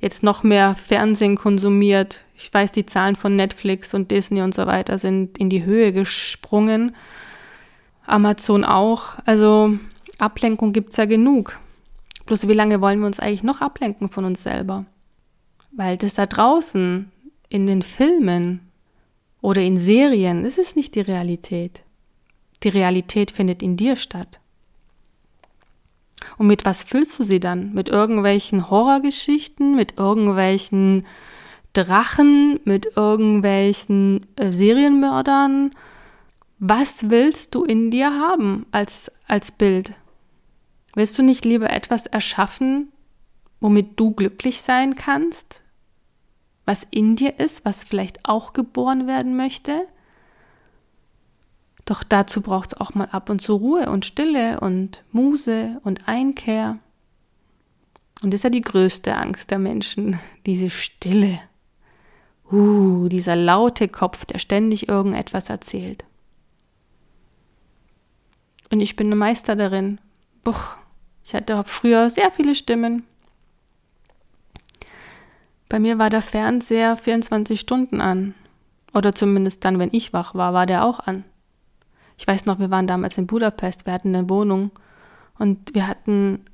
jetzt 0.00 0.22
noch 0.22 0.42
mehr 0.42 0.74
Fernsehen 0.74 1.36
konsumiert. 1.36 2.22
Ich 2.36 2.52
weiß, 2.52 2.72
die 2.72 2.86
Zahlen 2.86 3.16
von 3.16 3.36
Netflix 3.36 3.94
und 3.94 4.10
Disney 4.10 4.42
und 4.42 4.54
so 4.54 4.66
weiter 4.66 4.98
sind 4.98 5.38
in 5.38 5.48
die 5.48 5.64
Höhe 5.64 5.92
gesprungen. 5.92 6.94
Amazon 8.04 8.64
auch. 8.64 9.14
Also 9.24 9.78
Ablenkung 10.18 10.72
gibt's 10.72 10.96
ja 10.96 11.06
genug. 11.06 11.58
Bloß 12.26 12.48
wie 12.48 12.52
lange 12.52 12.80
wollen 12.80 12.98
wir 13.00 13.06
uns 13.06 13.20
eigentlich 13.20 13.44
noch 13.44 13.60
ablenken 13.60 14.10
von 14.10 14.24
uns 14.24 14.42
selber? 14.42 14.84
Weil 15.70 15.96
das 15.96 16.14
da 16.14 16.26
draußen 16.26 17.10
in 17.48 17.66
den 17.66 17.82
Filmen 17.82 18.60
oder 19.40 19.62
in 19.62 19.78
Serien, 19.78 20.44
ist 20.44 20.76
nicht 20.76 20.94
die 20.94 21.00
Realität. 21.00 21.82
Die 22.62 22.68
Realität 22.68 23.30
findet 23.30 23.62
in 23.62 23.76
dir 23.76 23.96
statt. 23.96 24.40
Und 26.38 26.46
mit 26.46 26.64
was 26.64 26.84
füllst 26.84 27.18
du 27.18 27.24
sie 27.24 27.40
dann? 27.40 27.72
Mit 27.72 27.88
irgendwelchen 27.88 28.70
Horrorgeschichten, 28.70 29.76
mit 29.76 29.98
irgendwelchen 29.98 31.06
Drachen, 31.72 32.58
mit 32.64 32.96
irgendwelchen 32.96 34.26
äh, 34.36 34.50
Serienmördern? 34.50 35.70
Was 36.58 37.10
willst 37.10 37.54
du 37.54 37.64
in 37.64 37.90
dir 37.90 38.10
haben 38.10 38.66
als, 38.70 39.12
als 39.26 39.52
Bild? 39.52 39.92
Willst 40.94 41.18
du 41.18 41.22
nicht 41.22 41.44
lieber 41.44 41.68
etwas 41.70 42.06
erschaffen, 42.06 42.90
womit 43.60 44.00
du 44.00 44.12
glücklich 44.12 44.62
sein 44.62 44.94
kannst? 44.94 45.62
Was 46.66 46.86
in 46.90 47.16
dir 47.16 47.38
ist, 47.38 47.64
was 47.64 47.84
vielleicht 47.84 48.28
auch 48.28 48.52
geboren 48.52 49.06
werden 49.06 49.36
möchte? 49.36 49.86
Doch 51.84 52.02
dazu 52.02 52.42
braucht 52.42 52.72
es 52.72 52.80
auch 52.80 52.94
mal 52.94 53.08
ab 53.12 53.30
und 53.30 53.40
zu 53.40 53.54
Ruhe 53.54 53.88
und 53.88 54.04
Stille 54.04 54.58
und 54.58 55.04
Muse 55.12 55.80
und 55.84 56.08
Einkehr. 56.08 56.78
Und 58.22 58.32
das 58.32 58.40
ist 58.40 58.44
ja 58.44 58.50
die 58.50 58.62
größte 58.62 59.16
Angst 59.16 59.52
der 59.52 59.58
Menschen, 59.58 60.18
diese 60.46 60.68
Stille. 60.68 61.38
Uh, 62.50 63.08
dieser 63.08 63.34
laute 63.34 63.88
Kopf, 63.88 64.24
der 64.24 64.38
ständig 64.38 64.88
irgendetwas 64.88 65.48
erzählt. 65.48 66.04
Und 68.70 68.80
ich 68.80 68.96
bin 68.96 69.10
ein 69.10 69.18
Meister 69.18 69.56
darin. 69.56 70.00
Buch, 70.42 70.76
ich 71.24 71.34
hatte 71.34 71.62
früher 71.64 72.10
sehr 72.10 72.30
viele 72.32 72.54
Stimmen. 72.54 73.04
Bei 75.68 75.78
mir 75.78 75.98
war 75.98 76.10
der 76.10 76.22
Fernseher 76.22 76.96
24 76.96 77.58
Stunden 77.58 78.00
an. 78.00 78.34
Oder 78.94 79.14
zumindest 79.14 79.64
dann, 79.64 79.78
wenn 79.78 79.90
ich 79.92 80.12
wach 80.12 80.34
war, 80.34 80.52
war 80.54 80.66
der 80.66 80.84
auch 80.84 81.00
an. 81.00 81.24
Ich 82.16 82.26
weiß 82.26 82.46
noch, 82.46 82.58
wir 82.58 82.70
waren 82.70 82.86
damals 82.86 83.18
in 83.18 83.26
Budapest, 83.26 83.84
wir 83.84 83.92
hatten 83.92 84.14
eine 84.14 84.30
Wohnung 84.30 84.70
und 85.38 85.74
wir 85.74 85.86
hatten 85.86 86.44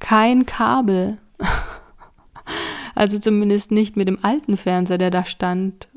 kein 0.00 0.44
Kabel. 0.44 1.18
also 2.94 3.18
zumindest 3.18 3.70
nicht 3.70 3.96
mit 3.96 4.08
dem 4.08 4.24
alten 4.24 4.56
Fernseher, 4.56 4.98
der 4.98 5.10
da 5.10 5.24
stand. 5.24 5.88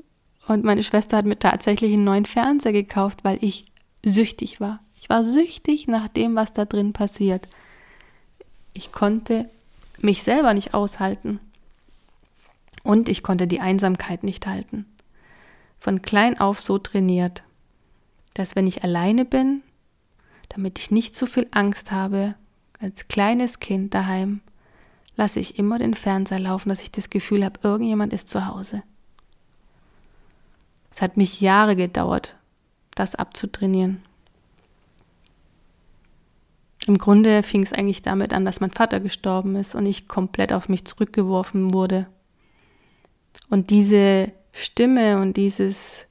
Und 0.47 0.63
meine 0.63 0.83
Schwester 0.83 1.17
hat 1.17 1.25
mir 1.25 1.39
tatsächlich 1.39 1.93
einen 1.93 2.03
neuen 2.03 2.25
Fernseher 2.25 2.73
gekauft, 2.73 3.23
weil 3.23 3.39
ich 3.41 3.65
süchtig 4.05 4.61
war. 4.61 4.79
Ich 4.99 5.09
war 5.09 5.23
süchtig 5.23 5.87
nach 5.87 6.07
dem, 6.07 6.35
was 6.35 6.53
da 6.53 6.65
drin 6.65 6.93
passiert. 6.93 7.47
Ich 8.73 8.91
konnte 8.91 9.49
mich 9.99 10.23
selber 10.23 10.53
nicht 10.53 10.73
aushalten. 10.73 11.39
Und 12.87 13.09
ich 13.09 13.21
konnte 13.21 13.47
die 13.47 13.59
Einsamkeit 13.59 14.23
nicht 14.23 14.47
halten. 14.47 14.85
Von 15.77 16.01
klein 16.01 16.39
auf 16.39 16.59
so 16.59 16.77
trainiert 16.77 17.43
dass 18.37 18.55
wenn 18.55 18.67
ich 18.67 18.83
alleine 18.83 19.25
bin, 19.25 19.63
damit 20.49 20.79
ich 20.79 20.91
nicht 20.91 21.15
zu 21.15 21.25
viel 21.25 21.47
Angst 21.51 21.91
habe, 21.91 22.35
als 22.79 23.07
kleines 23.07 23.59
Kind 23.59 23.93
daheim, 23.93 24.41
lasse 25.15 25.39
ich 25.39 25.57
immer 25.57 25.79
den 25.79 25.95
Fernseher 25.95 26.39
laufen, 26.39 26.69
dass 26.69 26.81
ich 26.81 26.91
das 26.91 27.09
Gefühl 27.09 27.43
habe, 27.43 27.59
irgendjemand 27.63 28.13
ist 28.13 28.29
zu 28.29 28.45
Hause. 28.45 28.83
Es 30.91 31.01
hat 31.01 31.17
mich 31.17 31.41
Jahre 31.41 31.75
gedauert, 31.75 32.35
das 32.95 33.15
abzutrainieren. 33.15 34.01
Im 36.85 36.97
Grunde 36.97 37.43
fing 37.43 37.63
es 37.63 37.73
eigentlich 37.73 38.01
damit 38.01 38.33
an, 38.33 38.45
dass 38.45 38.59
mein 38.59 38.71
Vater 38.71 38.99
gestorben 38.99 39.55
ist 39.55 39.75
und 39.75 39.85
ich 39.85 40.07
komplett 40.07 40.53
auf 40.53 40.69
mich 40.69 40.85
zurückgeworfen 40.85 41.73
wurde. 41.73 42.07
Und 43.49 43.69
diese 43.69 44.31
Stimme 44.51 45.19
und 45.19 45.37
dieses 45.37 46.07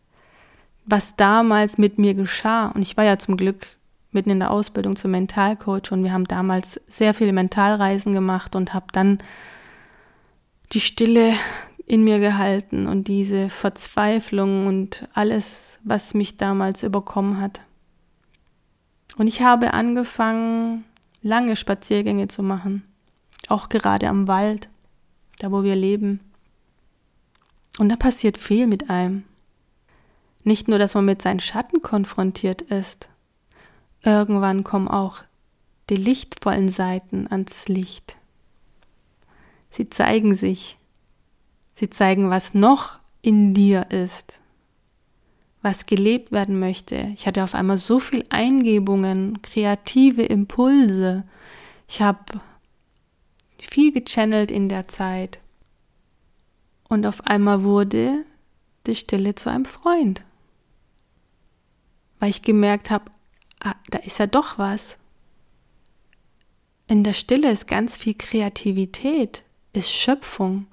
was 0.86 1.16
damals 1.16 1.78
mit 1.78 1.98
mir 1.98 2.14
geschah. 2.14 2.68
Und 2.68 2.82
ich 2.82 2.96
war 2.96 3.04
ja 3.04 3.18
zum 3.18 3.36
Glück 3.36 3.66
mitten 4.12 4.30
in 4.30 4.38
der 4.38 4.50
Ausbildung 4.50 4.96
zum 4.96 5.10
Mentalcoach 5.10 5.90
und 5.90 6.02
wir 6.02 6.12
haben 6.12 6.24
damals 6.24 6.80
sehr 6.88 7.12
viele 7.12 7.32
Mentalreisen 7.32 8.14
gemacht 8.14 8.56
und 8.56 8.72
habe 8.72 8.86
dann 8.92 9.18
die 10.72 10.80
Stille 10.80 11.34
in 11.86 12.02
mir 12.02 12.18
gehalten 12.18 12.86
und 12.86 13.08
diese 13.08 13.50
Verzweiflung 13.50 14.66
und 14.66 15.06
alles, 15.12 15.78
was 15.84 16.14
mich 16.14 16.36
damals 16.36 16.82
überkommen 16.82 17.40
hat. 17.40 17.60
Und 19.18 19.26
ich 19.26 19.42
habe 19.42 19.74
angefangen, 19.74 20.84
lange 21.22 21.56
Spaziergänge 21.56 22.28
zu 22.28 22.42
machen, 22.42 22.82
auch 23.48 23.68
gerade 23.68 24.08
am 24.08 24.28
Wald, 24.28 24.68
da 25.38 25.52
wo 25.52 25.62
wir 25.62 25.76
leben. 25.76 26.20
Und 27.78 27.88
da 27.88 27.96
passiert 27.96 28.38
viel 28.38 28.66
mit 28.66 28.90
einem. 28.90 29.24
Nicht 30.44 30.68
nur, 30.68 30.78
dass 30.78 30.94
man 30.94 31.04
mit 31.04 31.22
seinen 31.22 31.40
Schatten 31.40 31.82
konfrontiert 31.82 32.62
ist. 32.62 33.08
Irgendwann 34.02 34.64
kommen 34.64 34.88
auch 34.88 35.22
die 35.90 35.96
lichtvollen 35.96 36.68
Seiten 36.68 37.26
ans 37.28 37.68
Licht. 37.68 38.16
Sie 39.70 39.90
zeigen 39.90 40.34
sich. 40.34 40.78
Sie 41.74 41.90
zeigen, 41.90 42.30
was 42.30 42.54
noch 42.54 42.98
in 43.22 43.52
dir 43.52 43.90
ist, 43.90 44.40
was 45.62 45.86
gelebt 45.86 46.32
werden 46.32 46.58
möchte. 46.58 47.12
Ich 47.14 47.26
hatte 47.26 47.44
auf 47.44 47.54
einmal 47.54 47.78
so 47.78 47.98
viel 47.98 48.24
Eingebungen, 48.30 49.42
kreative 49.42 50.22
Impulse. 50.22 51.24
Ich 51.88 52.00
habe 52.00 52.40
viel 53.58 53.92
gechannelt 53.92 54.50
in 54.50 54.68
der 54.68 54.88
Zeit. 54.88 55.40
Und 56.88 57.06
auf 57.06 57.26
einmal 57.26 57.62
wurde 57.64 58.24
die 58.86 58.94
Stille 58.94 59.34
zu 59.34 59.50
einem 59.50 59.64
Freund 59.64 60.22
weil 62.18 62.30
ich 62.30 62.42
gemerkt 62.42 62.90
habe, 62.90 63.04
ah, 63.60 63.74
da 63.90 63.98
ist 63.98 64.18
ja 64.18 64.26
doch 64.26 64.58
was. 64.58 64.98
In 66.86 67.04
der 67.04 67.12
Stille 67.12 67.50
ist 67.50 67.66
ganz 67.66 67.96
viel 67.96 68.14
Kreativität, 68.14 69.42
ist 69.72 69.90
Schöpfung. 69.90 70.66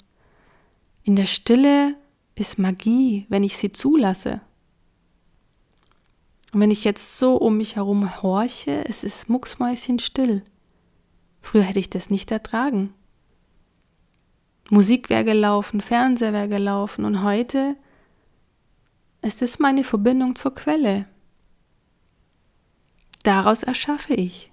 In 1.04 1.16
der 1.16 1.26
Stille 1.26 1.96
ist 2.36 2.60
Magie, 2.60 3.26
wenn 3.30 3.44
ich 3.44 3.58
sie 3.58 3.72
zulasse. 3.72 4.42
Und 6.54 6.60
wenn 6.60 6.72
ich 6.72 6.84
jetzt 6.84 7.18
so 7.18 7.36
um 7.36 7.58
mich 7.58 7.76
herum 7.76 8.22
horche, 8.22 8.86
es 8.88 9.04
ist 9.04 9.28
mucksmäuschen 9.28 10.00
still. 10.00 10.44
Früher 11.42 11.64
hätte 11.64 11.80
ich 11.80 11.90
das 11.90 12.10
nicht 12.10 12.32
ertragen. 12.32 12.94
Musik 14.74 15.12
wäre 15.12 15.24
gelaufen, 15.24 15.82
Fernseher 15.82 16.34
wäre 16.34 16.50
gelaufen 16.50 17.06
und 17.06 17.22
heute 17.22 17.76
ist 19.22 19.44
es 19.44 19.60
meine 19.60 19.84
Verbindung 19.84 20.36
zur 20.36 20.56
Quelle. 20.56 21.06
Daraus 23.22 23.62
erschaffe 23.62 24.16
ich. 24.16 24.52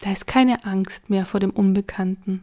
Da 0.00 0.10
ist 0.10 0.26
keine 0.26 0.64
Angst 0.64 1.08
mehr 1.08 1.24
vor 1.24 1.38
dem 1.38 1.50
Unbekannten. 1.50 2.42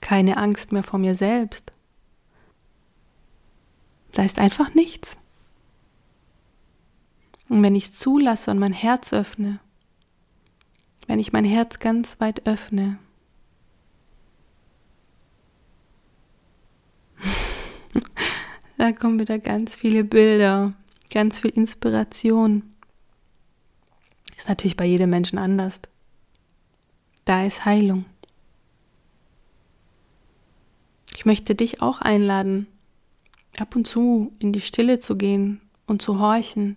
Keine 0.00 0.36
Angst 0.36 0.70
mehr 0.70 0.84
vor 0.84 1.00
mir 1.00 1.16
selbst. 1.16 1.72
Da 4.12 4.22
ist 4.22 4.38
einfach 4.38 4.72
nichts. 4.74 5.16
Und 7.48 7.60
wenn 7.64 7.74
ich 7.74 7.86
es 7.86 7.98
zulasse 7.98 8.52
und 8.52 8.60
mein 8.60 8.72
Herz 8.72 9.12
öffne, 9.12 9.58
wenn 11.10 11.18
ich 11.18 11.32
mein 11.32 11.44
Herz 11.44 11.80
ganz 11.80 12.20
weit 12.20 12.46
öffne, 12.46 13.00
da 18.78 18.92
kommen 18.92 19.18
wieder 19.18 19.40
ganz 19.40 19.74
viele 19.74 20.04
Bilder 20.04 20.72
ganz 21.10 21.40
viel 21.40 21.50
Inspiration. 21.50 22.62
Ist 24.36 24.48
natürlich 24.48 24.76
bei 24.76 24.86
jedem 24.86 25.10
Menschen 25.10 25.38
anders. 25.38 25.80
Da 27.24 27.44
ist 27.44 27.64
Heilung. 27.64 28.04
Ich 31.16 31.26
möchte 31.26 31.56
dich 31.56 31.82
auch 31.82 32.00
einladen, 32.00 32.68
ab 33.58 33.74
und 33.74 33.88
zu 33.88 34.32
in 34.38 34.52
die 34.52 34.60
Stille 34.60 35.00
zu 35.00 35.16
gehen 35.16 35.60
und 35.88 36.00
zu 36.00 36.20
horchen. 36.20 36.76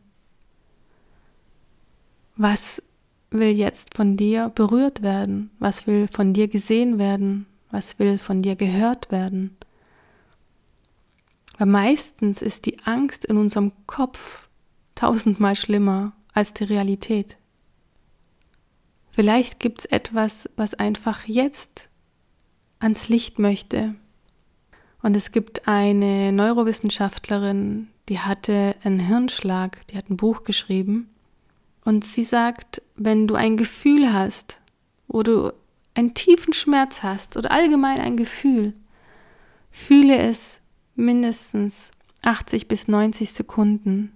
Was 2.36 2.82
will 3.34 3.50
jetzt 3.50 3.96
von 3.96 4.18
dir 4.18 4.50
berührt 4.50 5.02
werden? 5.02 5.52
Was 5.60 5.88
will 5.88 6.08
von 6.08 6.34
dir 6.34 6.48
gesehen 6.48 7.00
werden? 7.00 7.46
Was 7.72 8.00
will 8.00 8.18
von 8.18 8.42
dir 8.42 8.56
gehört 8.56 9.12
werden? 9.12 9.58
Weil 11.58 11.68
meistens 11.68 12.42
ist 12.42 12.66
die 12.66 12.80
Angst 12.84 13.26
in 13.26 13.38
unserem 13.38 13.72
Kopf 13.88 14.48
tausendmal 14.96 15.56
schlimmer 15.56 16.14
als 16.34 16.54
die 16.54 16.64
Realität. 16.64 17.38
Vielleicht 19.12 19.60
gibt 19.60 19.80
es 19.80 19.86
etwas, 19.86 20.50
was 20.56 20.74
einfach 20.74 21.26
jetzt 21.26 21.90
ans 22.80 23.10
Licht 23.10 23.38
möchte. 23.38 23.96
Und 25.04 25.16
es 25.16 25.32
gibt 25.32 25.68
eine 25.68 26.32
Neurowissenschaftlerin, 26.32 27.90
die 28.10 28.20
hatte 28.20 28.76
einen 28.84 29.00
Hirnschlag, 29.00 29.86
die 29.88 29.98
hat 29.98 30.10
ein 30.10 30.18
Buch 30.18 30.44
geschrieben. 30.44 31.13
Und 31.84 32.06
sie 32.06 32.24
sagt, 32.24 32.82
wenn 32.96 33.28
du 33.28 33.36
ein 33.36 33.58
Gefühl 33.58 34.14
hast, 34.14 34.62
wo 35.08 35.24
du 35.24 35.52
einen 35.96 36.14
tiefen 36.14 36.54
Schmerz 36.54 37.04
hast 37.04 37.38
oder 37.38 37.52
allgemein 37.52 38.00
ein 38.00 38.18
Gefühl, 38.18 38.74
fühle 39.72 40.18
es 40.18 40.60
mindestens 40.96 41.92
80 42.22 42.68
bis 42.68 42.88
90 42.88 43.34
Sekunden 43.34 44.12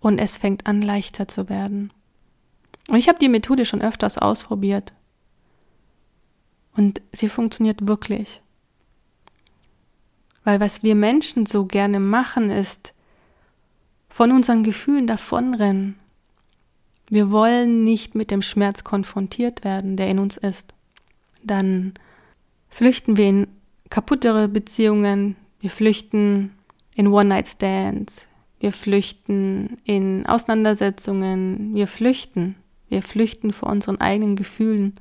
und 0.00 0.18
es 0.18 0.36
fängt 0.36 0.66
an 0.66 0.82
leichter 0.82 1.26
zu 1.26 1.48
werden. 1.48 1.92
Und 2.88 2.96
ich 2.96 3.08
habe 3.08 3.18
die 3.18 3.28
Methode 3.28 3.66
schon 3.66 3.82
öfters 3.82 4.16
ausprobiert 4.18 4.92
und 6.76 7.02
sie 7.12 7.28
funktioniert 7.28 7.86
wirklich. 7.86 8.40
Weil 10.44 10.60
was 10.60 10.82
wir 10.82 10.94
Menschen 10.94 11.44
so 11.44 11.66
gerne 11.66 12.00
machen, 12.00 12.50
ist 12.50 12.94
von 14.08 14.32
unseren 14.32 14.62
Gefühlen 14.62 15.06
davonrennen. 15.06 15.98
Wir 17.10 17.30
wollen 17.30 17.84
nicht 17.84 18.14
mit 18.14 18.30
dem 18.30 18.42
Schmerz 18.42 18.84
konfrontiert 18.84 19.64
werden, 19.64 19.96
der 19.96 20.08
in 20.08 20.18
uns 20.18 20.36
ist. 20.36 20.74
Dann 21.42 21.94
flüchten 22.68 23.16
wir 23.16 23.26
in 23.26 23.46
kaputtere 23.88 24.48
Beziehungen, 24.48 25.36
wir 25.60 25.70
flüchten 25.70 26.52
in 26.94 27.08
One-Night-Stands, 27.08 28.28
wir 28.60 28.72
flüchten 28.72 29.78
in 29.84 30.26
Auseinandersetzungen, 30.26 31.74
wir 31.74 31.86
flüchten, 31.86 32.56
wir 32.88 33.02
flüchten 33.02 33.52
vor 33.52 33.70
unseren 33.70 34.00
eigenen 34.00 34.36
Gefühlen, 34.36 34.94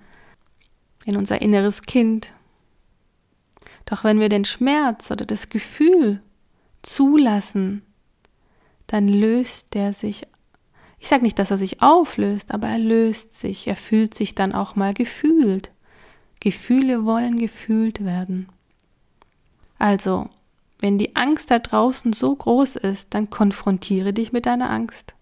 in 1.06 1.18
unser 1.18 1.42
inneres 1.42 1.82
Kind. 1.82 2.34
Doch 3.86 4.04
wenn 4.04 4.20
wir 4.20 4.30
den 4.30 4.46
Schmerz 4.46 5.12
oder 5.12 5.26
das 5.26 5.50
Gefühl 5.50 6.22
zulassen, 6.84 7.82
dann 8.86 9.08
löst 9.08 9.74
der 9.74 9.94
sich 9.94 10.24
ich 11.00 11.08
sage 11.08 11.24
nicht, 11.24 11.40
dass 11.40 11.52
er 11.52 11.58
sich 11.58 11.82
auflöst, 11.82 12.52
aber 12.52 12.68
er 12.68 12.80
löst 12.80 13.34
sich, 13.34 13.68
er 13.68 13.76
fühlt 13.76 14.16
sich 14.16 14.36
dann 14.36 14.54
auch 14.54 14.76
mal 14.76 14.94
gefühlt. 14.94 15.72
Gefühle 16.40 17.06
wollen 17.06 17.38
gefühlt 17.38 18.04
werden. 18.04 18.50
Also, 19.80 20.30
wenn 20.80 20.98
die 20.98 21.16
Angst 21.16 21.52
da 21.52 21.60
draußen 21.60 22.14
so 22.14 22.36
groß 22.36 22.76
ist, 22.78 23.14
dann 23.14 23.30
konfrontiere 23.30 24.14
dich 24.14 24.32
mit 24.32 24.46
deiner 24.46 24.70
Angst. 24.70 25.16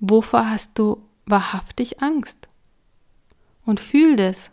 Wovor 0.00 0.50
hast 0.50 0.72
du 0.74 1.02
wahrhaftig 1.26 2.02
Angst? 2.02 2.48
Und 3.64 3.80
fühl 3.80 4.16
das. 4.16 4.50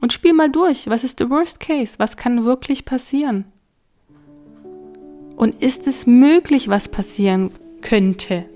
Und 0.00 0.12
spiel 0.12 0.32
mal 0.32 0.50
durch. 0.50 0.88
Was 0.88 1.04
ist 1.04 1.20
der 1.20 1.30
Worst 1.30 1.60
Case? 1.60 1.94
Was 1.98 2.16
kann 2.16 2.44
wirklich 2.44 2.84
passieren? 2.84 3.44
Und 5.36 5.62
ist 5.62 5.86
es 5.86 6.06
möglich, 6.06 6.68
was 6.68 6.88
passieren 6.88 7.50
könnte? 7.80 8.46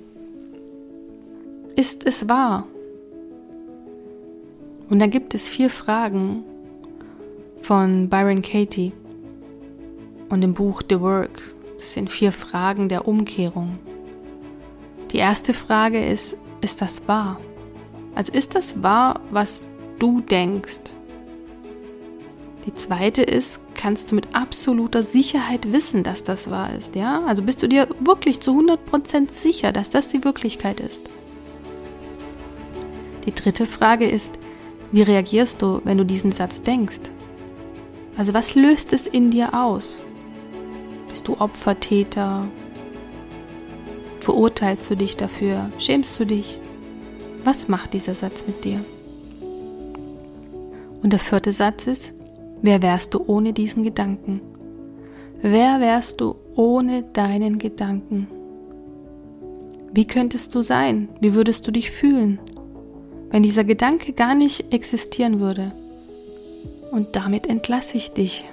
Ist 1.77 2.07
es 2.07 2.29
wahr? 2.29 2.69
Und 4.91 5.01
dann 5.01 5.11
gibt 5.11 5.35
es 5.35 5.49
vier 5.49 5.71
Fragen 5.71 6.45
von 7.63 8.09
Byron 8.09 8.43
Katie 8.43 8.93
und 10.29 10.45
im 10.45 10.55
Buch 10.55 10.83
The 10.89 11.01
Work. 11.01 11.55
Das 11.77 11.95
sind 11.95 12.11
vier 12.11 12.31
Fragen 12.31 12.89
der 12.89 13.09
Umkehrung. 13.09 13.79
Die 15.11 15.19
erste 15.19 15.53
Frage 15.53 16.05
ist, 16.05 16.37
ist 16.61 16.81
das 16.81 17.09
wahr? 17.09 17.41
Also 18.15 18.33
ist 18.33 18.55
das 18.55 18.83
wahr, 18.83 19.21
was 19.31 19.65
du 19.99 20.21
denkst? 20.21 20.81
Die 22.67 22.75
zweite 22.75 23.23
ist, 23.23 23.61
kannst 23.75 24.11
du 24.13 24.15
mit 24.15 24.29
absoluter 24.33 25.03
Sicherheit 25.03 25.73
wissen, 25.73 26.05
dass 26.05 26.23
das 26.23 26.51
wahr 26.51 26.71
ist, 26.79 26.95
ja? 26.95 27.19
Also 27.27 27.43
bist 27.43 27.63
du 27.63 27.69
dir 27.69 27.89
wirklich 27.99 28.41
zu 28.41 28.53
100% 28.53 29.33
sicher, 29.33 29.73
dass 29.73 29.91
das 29.91 30.09
die 30.09 30.25
Wirklichkeit 30.25 30.79
ist? 30.79 31.11
Die 33.27 33.35
dritte 33.35 33.67
Frage 33.67 34.09
ist, 34.09 34.33
wie 34.93 35.03
reagierst 35.03 35.63
du, 35.63 35.81
wenn 35.85 35.99
du 35.99 36.05
diesen 36.05 36.33
Satz 36.33 36.63
denkst? 36.63 37.01
Also 38.17 38.35
was 38.35 38.55
löst 38.55 38.93
es 38.93 39.07
in 39.07 39.31
dir 39.31 39.55
aus? 39.55 39.99
Bist 41.09 41.27
du 41.27 41.37
Opfer, 41.39 41.79
Täter? 41.81 42.47
Verurteilst 44.21 44.89
du 44.89 44.95
dich 44.95 45.17
dafür? 45.17 45.71
Schämst 45.79 46.19
du 46.21 46.25
dich? 46.25 46.59
Was 47.45 47.69
macht 47.69 47.93
dieser 47.93 48.15
Satz 48.15 48.45
mit 48.47 48.65
dir? 48.65 48.81
Und 51.03 51.13
der 51.13 51.19
vierte 51.19 51.53
Satz 51.53 51.87
ist, 51.87 52.15
wer 52.63 52.81
wärst 52.81 53.15
du 53.15 53.23
ohne 53.27 53.53
diesen 53.53 53.83
Gedanken? 53.83 54.41
Wer 55.43 55.81
wärst 55.81 56.21
du 56.21 56.37
ohne 56.55 57.03
deinen 57.03 57.59
Gedanken? 57.59 58.29
Wie 59.93 60.07
könntest 60.07 60.55
du 60.55 60.63
sein? 60.63 61.09
Wie 61.21 61.35
würdest 61.35 61.67
du 61.67 61.71
dich 61.71 61.91
fühlen? 61.91 62.39
Wenn 63.35 63.43
dieser 63.43 63.65
Gedanke 63.65 64.13
gar 64.13 64.37
nicht 64.37 64.73
existieren 64.73 65.41
würde. 65.41 65.73
Und 66.93 67.17
damit 67.17 67.49
entlasse 67.49 67.97
ich 67.97 68.13
dich. 68.13 68.45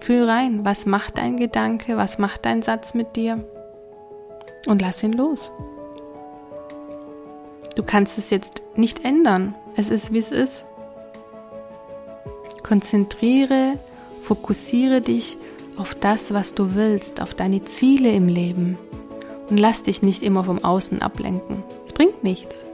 Fühl 0.00 0.28
rein, 0.28 0.66
was 0.66 0.84
macht 0.84 1.16
dein 1.16 1.38
Gedanke, 1.38 1.96
was 1.96 2.18
macht 2.18 2.44
dein 2.44 2.62
Satz 2.62 2.92
mit 2.92 3.16
dir 3.16 3.42
und 4.66 4.82
lass 4.82 5.02
ihn 5.02 5.14
los. 5.14 5.52
Du 7.76 7.82
kannst 7.82 8.18
es 8.18 8.28
jetzt 8.28 8.60
nicht 8.76 9.06
ändern. 9.06 9.54
Es 9.74 9.90
ist, 9.90 10.12
wie 10.12 10.18
es 10.18 10.32
ist. 10.32 10.66
Konzentriere, 12.62 13.78
fokussiere 14.20 15.00
dich 15.00 15.38
auf 15.78 15.94
das, 15.94 16.34
was 16.34 16.54
du 16.54 16.74
willst, 16.74 17.22
auf 17.22 17.32
deine 17.32 17.64
Ziele 17.64 18.10
im 18.10 18.28
Leben 18.28 18.76
und 19.48 19.58
lass 19.58 19.82
dich 19.82 20.02
nicht 20.02 20.22
immer 20.22 20.44
vom 20.44 20.62
Außen 20.62 21.00
ablenken. 21.00 21.62
Es 21.86 21.94
bringt 21.94 22.22
nichts. 22.22 22.66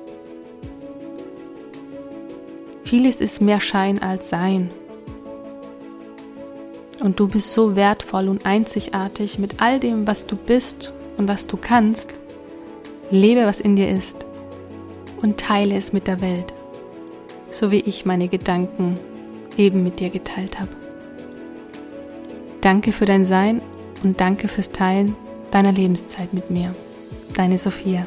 Vieles 2.86 3.16
ist 3.16 3.42
mehr 3.42 3.58
Schein 3.58 4.00
als 4.00 4.28
Sein. 4.28 4.70
Und 7.00 7.18
du 7.18 7.26
bist 7.26 7.52
so 7.52 7.74
wertvoll 7.74 8.28
und 8.28 8.46
einzigartig 8.46 9.40
mit 9.40 9.60
all 9.60 9.80
dem, 9.80 10.06
was 10.06 10.24
du 10.24 10.36
bist 10.36 10.92
und 11.16 11.26
was 11.26 11.48
du 11.48 11.56
kannst. 11.56 12.20
Lebe, 13.10 13.44
was 13.44 13.58
in 13.58 13.74
dir 13.74 13.88
ist 13.88 14.24
und 15.20 15.38
teile 15.38 15.76
es 15.76 15.92
mit 15.92 16.06
der 16.06 16.20
Welt, 16.20 16.54
so 17.50 17.72
wie 17.72 17.80
ich 17.80 18.06
meine 18.06 18.28
Gedanken 18.28 18.94
eben 19.56 19.82
mit 19.82 19.98
dir 19.98 20.10
geteilt 20.10 20.60
habe. 20.60 20.70
Danke 22.60 22.92
für 22.92 23.04
dein 23.04 23.24
Sein 23.24 23.62
und 24.04 24.20
danke 24.20 24.46
fürs 24.46 24.70
Teilen 24.70 25.16
deiner 25.50 25.72
Lebenszeit 25.72 26.32
mit 26.32 26.50
mir. 26.50 26.72
Deine 27.34 27.58
Sophia. 27.58 28.06